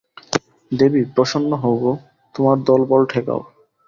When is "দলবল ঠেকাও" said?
2.63-3.41